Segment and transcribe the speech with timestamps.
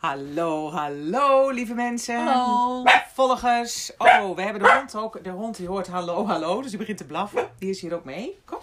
[0.00, 2.24] Hallo, hallo lieve mensen.
[2.24, 2.84] Hallo.
[3.12, 3.92] Volgers.
[3.98, 5.24] Oh, we hebben de hond ook.
[5.24, 6.60] De hond die hoort hallo, hallo.
[6.60, 7.50] Dus die begint te blaffen.
[7.58, 8.38] Die is hier ook mee.
[8.44, 8.58] Kom.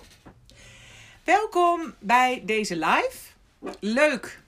[1.23, 3.17] Welkom bij deze live.
[3.79, 4.41] Leuk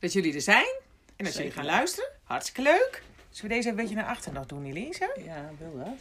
[0.00, 0.80] dat jullie er zijn.
[1.16, 2.10] En dat jullie gaan luisteren.
[2.24, 3.02] Hartstikke leuk.
[3.30, 5.20] Zullen we deze een beetje naar achter nog doen, Elise?
[5.24, 5.94] Ja, wil dat?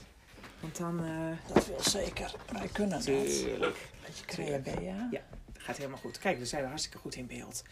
[0.60, 1.04] Want dan...
[1.06, 2.32] eh Dat wil zeker.
[2.52, 3.04] Wij kunnen dat.
[3.04, 3.78] tuurlijk.
[4.06, 5.08] Beetje creabea.
[5.12, 5.22] Ja,
[5.54, 6.20] dat gaat helemaal goed.
[6.20, 7.64] Kijk, we zijn hartstikke goed in beeld.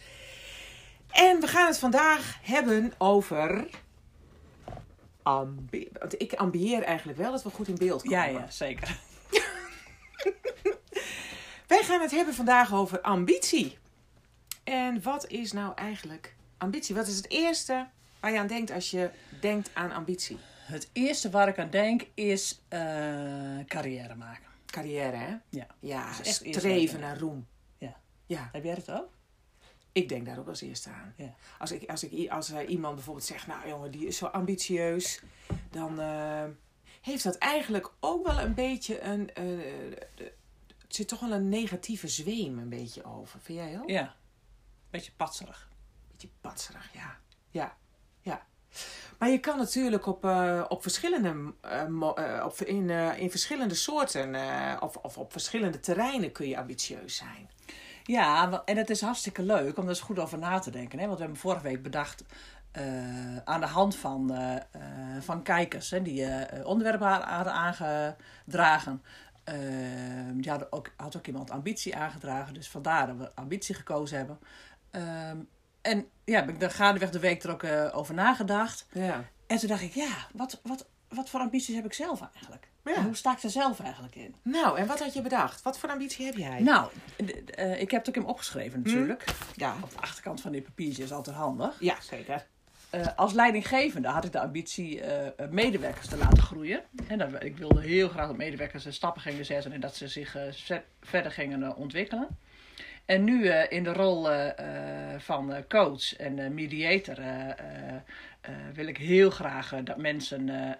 [1.11, 3.69] En we gaan het vandaag hebben over.
[5.23, 8.17] Ambi want ik ambieer eigenlijk wel dat we goed in beeld komen.
[8.17, 8.99] Ja, ja, zeker.
[11.67, 13.77] Wij gaan het hebben vandaag over ambitie.
[14.63, 16.95] En wat is nou eigenlijk ambitie?
[16.95, 17.87] Wat is het eerste
[18.19, 19.09] waar je aan denkt als je
[19.41, 20.37] denkt aan ambitie?
[20.59, 22.79] Het eerste waar ik aan denk is eh,
[23.65, 24.45] carrière maken.
[24.65, 25.35] Carrière, hè?
[25.49, 25.67] Ja.
[25.79, 27.47] Ja, Dat streven naar roem.
[27.77, 27.95] Ja.
[28.25, 29.09] Ja, Heb jij het ook?
[29.97, 31.13] Ik denk daar ook als eerste aan.
[31.17, 31.35] Ja.
[31.59, 35.21] Als, ik, als, ik, als er iemand bijvoorbeeld zegt, nou jongen, die is zo ambitieus,
[35.71, 36.43] dan eh,
[37.01, 39.33] heeft dat eigenlijk ook wel een beetje een.
[39.33, 39.45] eh,
[40.77, 43.39] het zit toch wel een negatieve zweem een beetje over.
[43.39, 43.89] Vind jij ook?
[43.89, 44.15] Ja.
[44.89, 45.69] Beetje patserig.
[46.11, 47.17] Beetje patserig, ja.
[47.49, 47.77] Ja,
[48.21, 48.45] ja.
[49.19, 53.75] Maar je kan natuurlijk op, eh, op verschillende, eh, eh, op, in, eh, in verschillende
[53.75, 57.49] soorten eh, of, of op verschillende terreinen kun je ambitieus zijn.
[58.07, 60.99] Ja, en het is hartstikke leuk om er eens goed over na te denken.
[60.99, 61.05] Hè?
[61.05, 62.23] Want we hebben vorige week bedacht
[62.71, 64.61] eh, aan de hand van, eh, eh,
[65.21, 66.25] van kijkers hè, die
[66.65, 69.03] onderwerpen ha- hadden aangedragen.
[69.43, 69.55] Eh,
[70.33, 74.39] die hadden ook, had ook iemand ambitie aangedragen, dus vandaar dat we ambitie gekozen hebben.
[74.91, 75.37] Ehm,
[75.81, 78.85] en ja, heb ik er gaandeweg de week er ook over nagedacht.
[78.91, 79.23] Ja.
[79.47, 82.66] En toen dacht ik, ja, wat, wat, wat voor ambities heb ik zelf eigenlijk?
[82.95, 83.03] Ja.
[83.03, 84.35] Hoe sta ik er zelf eigenlijk in?
[84.41, 85.61] Nou, en wat had je bedacht?
[85.61, 86.61] Wat voor ambitie heb jij?
[86.61, 86.89] Nou,
[87.55, 89.23] eh, ik heb het ook in opgeschreven natuurlijk.
[89.55, 89.75] ja.
[89.83, 91.75] Op de achterkant van dit papiertje is altijd handig.
[91.79, 92.45] Ja, zeker.
[92.89, 96.81] Eh, als leidinggevende had ik de ambitie eh, medewerkers te laten groeien.
[97.07, 100.37] En dat, ik wilde heel graag dat medewerkers stappen gingen zetten en dat ze zich
[101.01, 102.27] verder gingen ontwikkelen.
[103.07, 107.17] En nu eh, in de rol eh, eh, van coach en mediator
[108.73, 110.75] wil ik heel graag dat mensen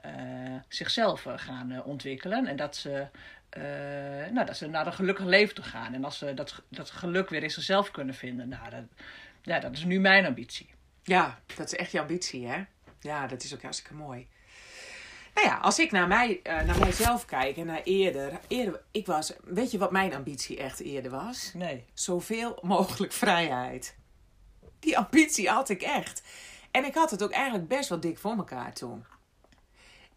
[0.68, 2.48] zichzelf gaan ontwikkelen.
[2.48, 3.08] En dat ze,
[4.32, 5.94] nou, dat ze naar een gelukkig leven toe gaan.
[5.94, 8.50] En als ze dat, dat geluk weer in zichzelf kunnen vinden.
[8.50, 8.84] Nou, dat,
[9.42, 10.70] ja, dat is nu mijn ambitie.
[11.04, 12.64] Ja, dat is echt je ambitie, hè?
[13.00, 14.28] Ja, dat is ook hartstikke mooi.
[15.38, 18.82] Nou ja, als ik naar, mij, eh, naar mijzelf kijk en naar eerder, eerder.
[18.92, 21.52] Ik was, weet je wat mijn ambitie echt eerder was?
[21.54, 21.86] Nee.
[21.94, 23.96] Zoveel mogelijk vrijheid.
[24.80, 26.24] Die ambitie had ik echt.
[26.72, 29.06] En ik had het ook eigenlijk best wel dik voor elkaar toen.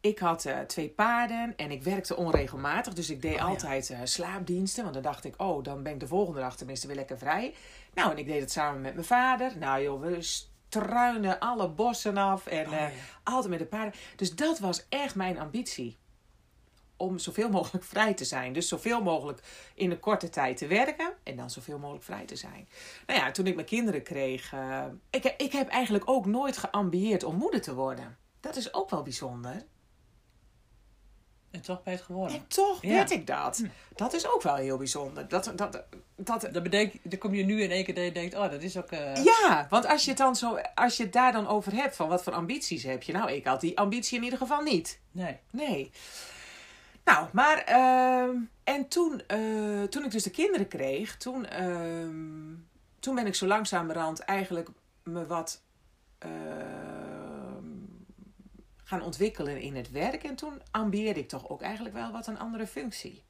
[0.01, 2.93] Ik had eh, twee paarden en ik werkte onregelmatig.
[2.93, 3.45] Dus ik deed ja.
[3.45, 4.83] altijd eh, slaapdiensten.
[4.83, 7.55] Want dan dacht ik, oh, dan ben ik de volgende dag tenminste weer lekker vrij.
[7.95, 9.59] Nou, en ik deed het samen met mijn vader.
[9.59, 12.47] Nou joh, we struinen alle bossen af.
[12.47, 12.89] En Oh, eh,
[13.25, 13.95] altijd met de paarden.
[14.17, 15.99] Dus dat was echt mijn ambitie.
[16.97, 18.53] Om zoveel mogelijk vrij te zijn.
[18.53, 19.43] Dus zoveel mogelijk
[19.75, 21.13] in een korte tijd te werken.
[21.23, 22.69] En dan zoveel mogelijk vrij te zijn.
[23.07, 24.53] Nou ja, toen ik mijn kinderen kreeg.
[24.53, 28.19] eh, ik, ik heb eigenlijk ook nooit geambieerd om moeder te worden.
[28.41, 29.65] Dat is ook wel bijzonder.
[31.51, 32.37] En toch ben je het geworden.
[32.37, 32.89] En toch Ja.
[32.89, 33.63] weet ik dat.
[33.95, 35.29] Dat is ook wel heel bijzonder.
[35.29, 35.85] Dat, dat,
[36.17, 38.63] dat, Dan, bedenk, dan kom je nu in één keer dat je denkt, oh, dat
[38.63, 38.91] is ook...
[38.91, 41.97] eh, Ja, want als je, het dan zo, als je het daar dan over hebt,
[41.97, 43.13] van wat voor ambities heb je?
[43.13, 45.01] Nou, ik had die ambitie in ieder geval niet.
[45.13, 45.37] Nee.
[45.51, 45.91] Nee.
[47.05, 52.55] Nou, maar, ehm, en toen, eh, toen ik dus de kinderen kreeg, toen, ehm,
[53.01, 54.69] toen ben ik zo langzamerhand eigenlijk
[55.03, 55.63] me wat
[56.19, 57.20] ehm,
[58.91, 60.25] gaan ontwikkelen in het werk.
[60.25, 63.23] En toen ambieerde ik toch ook eigenlijk wel wat een andere functie.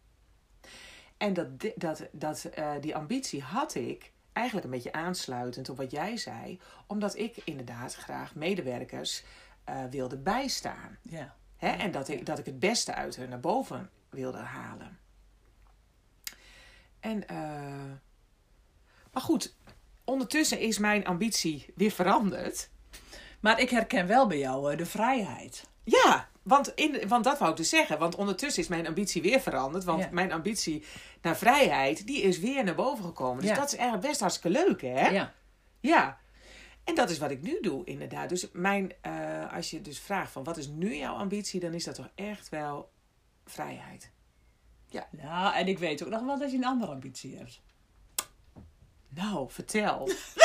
[1.16, 5.90] En dat, dat, dat, eh, die ambitie had ik eigenlijk een beetje aansluitend op wat
[5.90, 9.24] jij zei, omdat ik inderdaad graag medewerkers
[9.64, 10.98] eh, wilde bijstaan.
[11.02, 11.34] Ja.
[11.56, 11.68] Hè?
[11.68, 14.98] En dat ik, dat ik het beste uit hun naar boven wilde halen.
[17.00, 17.92] En, eh,
[19.12, 19.54] maar goed,
[20.04, 22.70] ondertussen is mijn ambitie weer veranderd.
[23.40, 25.68] Maar ik herken wel bij jou eh, de vrijheid.
[25.84, 27.98] Ja, want, in, want dat wou ik dus zeggen.
[27.98, 29.84] Want ondertussen is mijn ambitie weer veranderd.
[29.84, 30.08] Want Ja.
[30.12, 30.84] mijn ambitie
[31.22, 33.40] naar vrijheid, die is weer naar boven gekomen.
[33.40, 33.56] Dus Ja.
[33.56, 35.08] dat is eigenlijk best hartstikke leuk, hè?
[35.08, 35.32] Ja.
[35.80, 36.18] Ja.
[36.84, 38.28] En dat is wat ik nu doe, inderdaad.
[38.28, 41.84] Dus mijn, eh, als je dus vraagt van wat is nu jouw ambitie, dan is
[41.84, 42.90] dat toch echt wel
[43.46, 44.10] vrijheid.
[45.10, 47.60] Nou, en ik weet ook nog wel dat je een andere ambitie hebt.
[49.08, 50.08] Nou, vertel.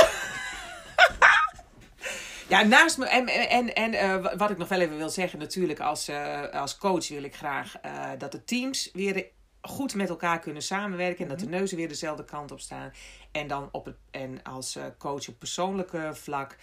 [2.47, 3.05] ja, naast me.
[3.05, 6.77] En, en, en eh, wat ik nog wel even wil zeggen, natuurlijk, als, eh, als
[6.77, 9.25] coach wil ik graag eh, dat de teams weer
[9.61, 11.23] goed met elkaar kunnen samenwerken.
[11.23, 12.93] En dat de neuzen weer dezelfde kant op staan.
[13.31, 16.57] En dan op het, en als coach op persoonlijke vlak.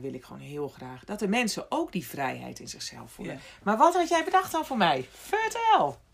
[0.00, 3.34] wil ik gewoon heel graag dat de mensen ook die vrijheid in zichzelf voelen.
[3.34, 3.40] Ja.
[3.62, 5.08] Maar wat had jij bedacht dan voor mij?
[5.12, 5.96] Vertel!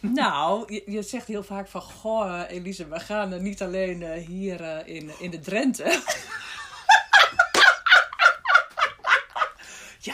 [0.00, 1.80] Nou, je, je zegt heel vaak van...
[1.80, 6.00] Goh, Elise, we gaan er niet alleen hier in, in de Drenthe...
[10.02, 10.10] Ja,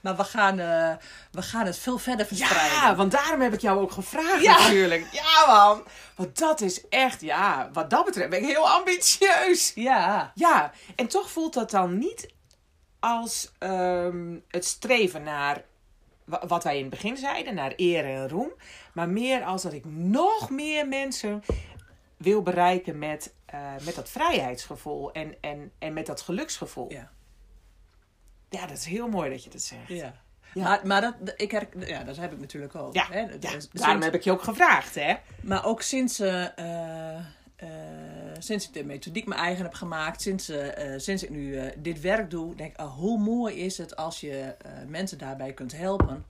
[0.00, 0.92] maar we gaan, eh,
[1.30, 2.76] we gaan het veel verder verspreiden.
[2.78, 4.58] Ja, want daarom heb ik jou ook gevraagd Ja.
[4.58, 5.06] natuurlijk.
[5.22, 5.82] Ja man,
[6.16, 9.72] want dat is echt, ja, wat dat betreft ben ik heel ambitieus.
[9.74, 10.32] Ja.
[10.34, 12.32] Ja, en toch voelt dat dan niet
[13.00, 15.62] als ehm, het streven naar,
[16.24, 18.52] wa- wat wij in het begin zeiden, naar eer en roem.
[18.92, 21.42] Maar meer als dat ik nog meer mensen
[22.16, 26.92] wil bereiken met, eh, met dat vrijheidsgevoel en, en, en met dat geluksgevoel.
[26.92, 27.10] Ja.
[28.54, 29.88] Ja, dat is heel mooi dat je dat zegt.
[29.88, 30.22] ja.
[30.54, 30.62] Ja.
[30.62, 32.94] Maar, maar dat, ik her, ja, dat heb ik natuurlijk ook.
[32.94, 33.20] Ja, hè.
[33.20, 35.14] ja, daarom heb ik je ook gevraagd, hè?
[35.40, 37.18] Maar ook sinds, eh,
[38.38, 40.52] sinds ik de methodiek mijn eigen heb gemaakt, sinds,
[40.96, 44.54] sinds ik nu dit werk doe, denk ik, ah, hoe mooi is het als je
[44.88, 46.24] mensen daarbij kunt helpen.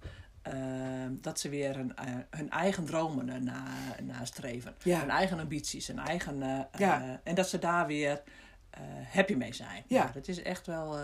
[1.10, 1.94] dat ze weer hun,
[2.30, 3.64] hun eigen dromen na,
[4.02, 4.74] nastreven.
[4.82, 5.00] Ja.
[5.00, 6.68] Hun eigen ambities, hun eigen.
[7.24, 8.22] en dat ze daar weer
[9.12, 9.84] happy mee zijn.
[9.86, 10.10] Ja.
[10.14, 10.98] dat is echt wel.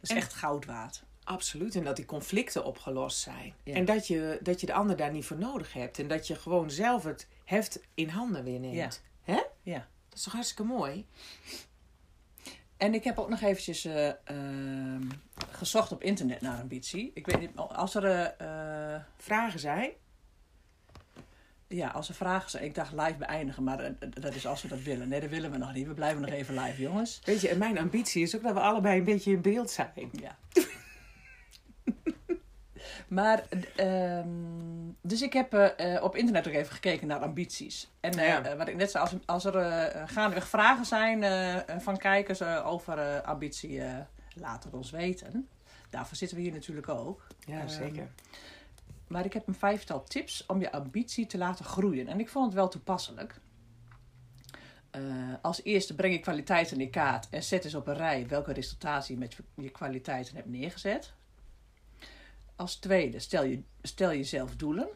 [0.00, 1.02] Dat is En- echt goud waard.
[1.24, 1.74] Absoluut.
[1.74, 3.54] En dat die conflicten opgelost zijn.
[3.62, 3.74] Ja.
[3.74, 5.98] En dat je, dat je de ander daar niet voor nodig hebt.
[5.98, 9.02] En dat je gewoon zelf het heft in handen weer neemt.
[9.22, 9.40] Hè?
[9.62, 9.88] Ja.
[10.08, 11.06] Dat is toch hartstikke mooi?
[12.76, 15.08] En ik heb ook nog eventjes eh, ehm,
[15.50, 17.10] gezocht op internet naar ambitie.
[17.14, 19.90] Ik weet niet, als er, eh, eh, Vragen zijn?
[21.72, 22.64] Ja, als er vragen zijn.
[22.64, 25.08] Ik dacht live beëindigen, maar eh, dat is als we dat willen.
[25.08, 25.86] Nee, dat willen we nog niet.
[25.86, 27.20] We blijven nog even live, jongens.
[27.24, 30.10] Weet je, en mijn ambitie is ook dat we allebei een beetje in beeld zijn.
[30.12, 30.36] Ja.
[33.08, 33.42] maar,
[33.76, 34.28] ehm,
[35.02, 37.90] dus ik heb eh, eh, op internet ook even gekeken naar ambities.
[38.00, 38.56] En Ja.
[38.56, 41.24] wat ik net zei, als, als er eh, gaandeweg vragen zijn
[41.80, 43.82] van kijkers over ambitie,
[44.34, 45.48] laat het ons weten.
[45.90, 47.26] Daarvoor zitten we hier natuurlijk ook.
[47.46, 48.08] Ja, Ehm, zeker.
[49.10, 52.08] Maar ik heb een vijftal tips om je ambitie te laten groeien.
[52.08, 53.40] En ik vond het wel toepasselijk.
[54.90, 55.02] Eh,
[55.42, 59.14] als eerste breng je kwaliteiten in kaart en zet eens op een rij welke resultaten
[59.14, 61.12] je met je kwaliteiten hebt neergezet.
[62.56, 64.88] Als tweede stel, je, stel jezelf doelen.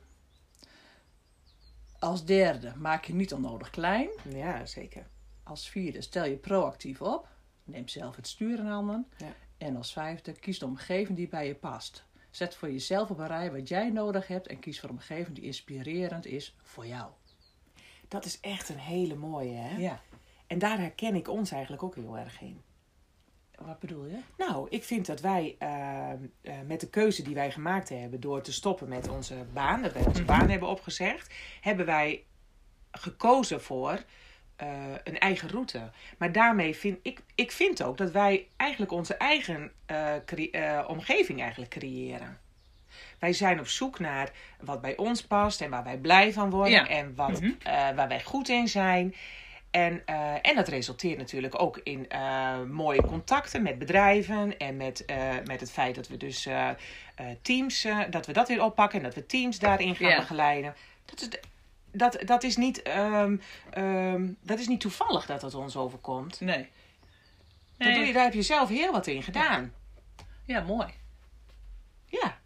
[1.99, 4.08] Als derde maak je niet onnodig klein.
[4.28, 5.06] Ja, zeker.
[5.43, 7.28] Als vierde stel je proactief op.
[7.64, 9.06] Neem zelf het stuur in handen.
[9.16, 9.34] Ja.
[9.58, 12.05] En als vijfde kies de omgeving die bij je past.
[12.34, 15.34] Zet voor jezelf op een rij wat jij nodig hebt en kies voor een omgeving
[15.34, 17.10] die inspirerend is voor jou.
[18.08, 19.76] Dat is echt een hele mooie, hè?
[19.76, 20.00] Ja.
[20.46, 22.62] En daar herken ik ons eigenlijk ook heel erg in.
[23.54, 24.19] Wat bedoel je?
[24.36, 26.19] Nou, ik vind dat wij eh, eh,
[26.66, 30.06] met de keuze die wij gemaakt hebben door te stoppen met onze baan, dat wij
[30.06, 30.38] onze Mhm.
[30.38, 32.25] baan hebben opgezegd, hebben wij
[32.90, 34.04] gekozen voor
[34.56, 34.68] eh,
[35.04, 35.90] een eigen route.
[36.18, 40.14] Maar daarmee vind ik, ik vind ook dat wij eigenlijk onze eigen eh,
[40.52, 42.38] eh, omgeving eigenlijk creëren.
[43.18, 44.30] Wij zijn op zoek naar
[44.61, 46.88] wat bij ons past en waar wij blij van worden Ja.
[46.88, 47.52] en wat, Mhm.
[47.94, 49.14] waar wij goed in zijn.
[49.70, 50.02] En,
[50.42, 52.08] en dat resulteert natuurlijk ook in
[52.70, 55.04] mooie contacten met bedrijven en met,
[55.44, 56.49] met het feit dat we dus
[57.42, 60.75] teams, dat we dat weer oppakken en dat we teams daarin gaan begeleiden.
[61.04, 61.28] Dat is,
[61.94, 63.36] dat, dat, is niet, ehm,
[63.70, 66.40] ehm, dat is niet toevallig dat het ons overkomt.
[66.40, 66.68] Nee.
[67.78, 69.72] Dat doe je, daar heb je zelf heel wat in gedaan.
[70.44, 70.88] Ja, mooi.
[72.06, 72.38] Ja.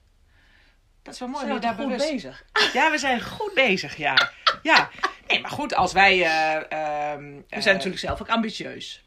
[1.03, 1.45] Dat is wel mooi.
[1.45, 2.45] Zijn we daar goed bewust- bezig?
[2.73, 4.31] Ja, we zijn goed bezig, ja.
[4.63, 4.91] Ja.
[5.29, 6.23] Nee, maar goed, als wij...
[6.23, 6.55] eh,
[7.13, 9.03] ehm, We eh, zijn natuurlijk zelf ook ambitieus.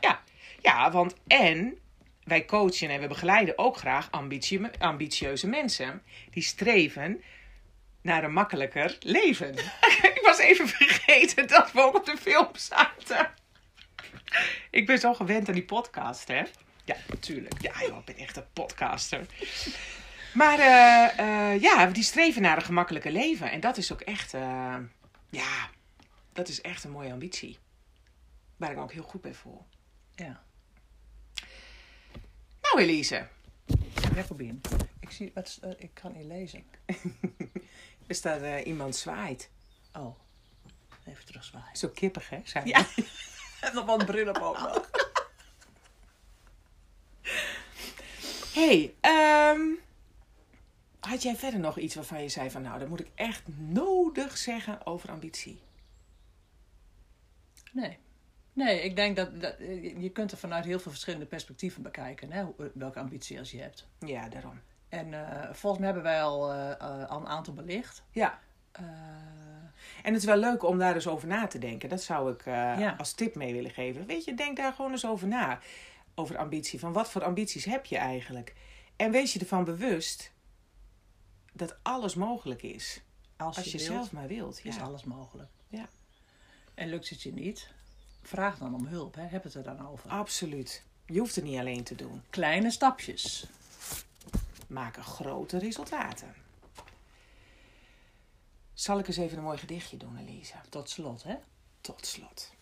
[0.00, 0.20] Ja,
[0.62, 1.78] ja want en
[2.24, 7.22] wij coachen en we begeleiden ook graag ambitie, ambitieuze mensen die streven
[8.02, 9.54] naar een makkelijker leven.
[10.14, 13.30] ik was even vergeten dat we ook op de film zaten.
[14.70, 16.42] ik ben zo gewend aan die podcast, hè?
[16.84, 17.62] Ja, natuurlijk.
[17.62, 19.26] Ja, joh, ik ben echt een podcaster.
[20.34, 23.50] Maar eh, eh, ja, die streven naar een gemakkelijker leven.
[23.50, 24.76] En dat is ook echt, eh,
[25.30, 25.68] ja,
[26.32, 27.58] dat is echt een mooie ambitie.
[28.56, 29.66] Waar ik me ook heel goed bij voel.
[30.14, 30.42] Ja.
[32.62, 33.26] Nou, Elise.
[34.14, 34.60] Jacobien.
[35.00, 36.64] Ik, zie, wat, is- eh, ik kan niet lezen.
[38.06, 39.50] Er staat eh, iemand zwaait.
[39.92, 40.16] Oh,
[41.06, 41.76] even terugzwaaien.
[41.76, 42.40] Zo kippig, hè?
[42.44, 42.86] Zijn Ja.
[43.60, 44.90] heb nog wel een bril op ook nog.
[48.54, 49.60] hey, ehm,
[51.00, 52.62] had jij verder nog iets waarvan je zei van...
[52.62, 55.60] nou, dat moet ik echt nodig zeggen over ambitie?
[57.72, 57.98] Nee.
[58.64, 59.54] Nee, ik denk dat, dat
[59.98, 62.32] je kunt er vanuit heel veel verschillende perspectieven bekijken.
[62.32, 63.86] Hè, welke ambitie als je hebt.
[63.98, 64.60] Ja, daarom.
[64.88, 68.02] En eh, volgens mij hebben wij al, eh, eh, al een aantal belicht.
[68.10, 68.38] Ja,
[70.02, 71.88] en het is wel leuk om daar eens over na te denken.
[71.88, 72.94] Dat zou ik Ja.
[72.98, 74.06] als tip mee willen geven.
[74.06, 75.58] Weet je, denk daar gewoon eens over na.
[76.14, 76.78] Over ambitie.
[76.78, 78.54] Van wat voor ambities heb je eigenlijk?
[78.96, 80.32] En wees je ervan bewust
[81.52, 83.02] dat alles mogelijk is.
[83.36, 84.60] als, Als je, je wilt, zelf maar wilt.
[84.64, 84.82] is Ja.
[84.82, 85.50] alles mogelijk.
[85.68, 85.88] Ja.
[86.74, 87.68] En lukt het je niet,
[88.22, 89.14] vraag dan om hulp.
[89.14, 89.22] Hè.
[89.22, 90.10] Heb het er dan over.
[90.10, 90.84] Absoluut.
[91.06, 92.22] Je hoeft het niet alleen te doen.
[92.30, 93.46] Kleine stapjes.
[94.66, 96.34] Maken grote resultaten.
[98.74, 100.54] Zal ik eens even een mooi gedichtje doen, Elise?
[100.68, 101.36] Tot slot, hè?
[101.80, 102.52] Tot slot.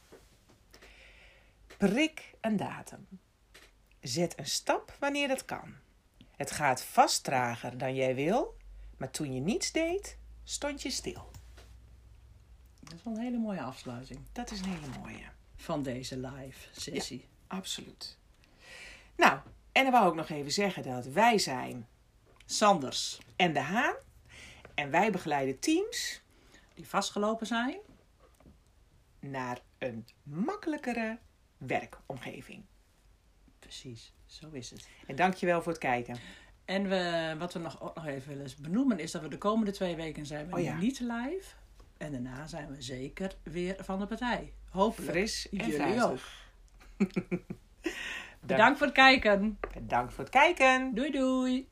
[1.77, 3.07] Prik een datum.
[4.01, 5.75] Zet een stap wanneer dat kan.
[6.37, 8.57] Het gaat vast trager dan jij wil,
[8.97, 11.31] maar toen je niets deed, stond je stil.
[12.81, 15.38] Dat is wel een hele mooie afsluiting Dat is een hele mooie.
[15.59, 17.25] Van deze live sessie.
[17.47, 18.17] Absoluut.
[19.17, 19.39] Nou,
[19.73, 21.87] en dan wou ik nog even zeggen dat wij zijn
[22.47, 23.95] Sanders, en de Haan.
[24.75, 26.21] En wij begeleiden teams
[26.75, 27.79] die vastgelopen zijn.
[29.21, 31.19] naar een makkelijkere
[31.57, 32.65] werkomgeving.
[33.59, 34.89] Precies, zo is het.
[35.07, 36.19] En dankjewel voor het kijken.
[36.65, 39.73] En we, wat we nog, ook nog even willen benoemen is dat we de komende
[39.73, 40.77] twee weken zijn we Oh ja.
[40.77, 41.55] niet live.
[41.97, 44.53] En daarna zijn we zeker weer van de partij.
[44.71, 45.11] Hopelijk.
[45.11, 46.51] Fris en Jullie fruitig.
[48.41, 49.59] Bedankt voor het kijken.
[49.75, 50.95] Bedankt voor het kijken.
[50.95, 51.69] Doei doei.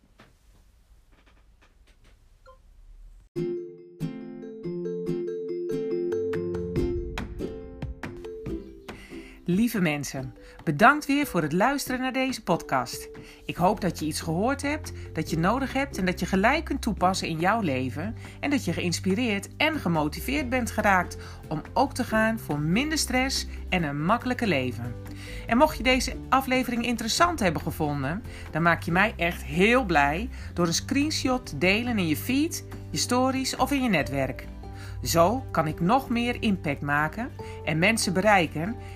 [9.48, 10.34] Lieve mensen,
[10.64, 13.08] bedankt weer voor het luisteren naar deze podcast.
[13.44, 16.64] Ik hoop dat je iets gehoord hebt, dat je nodig hebt en dat je gelijk
[16.64, 18.14] kunt toepassen in jouw leven.
[18.40, 21.16] En dat je geïnspireerd en gemotiveerd bent geraakt
[21.48, 24.94] om ook te gaan voor minder stress en een makkelijker leven.
[25.46, 30.28] En mocht je deze aflevering interessant hebben gevonden, dan maak je mij echt heel blij
[30.54, 34.46] door een screenshot te delen in je feed, je stories of in je netwerk.
[35.02, 37.30] Zo kan ik nog meer impact maken
[37.64, 38.76] en mensen bereiken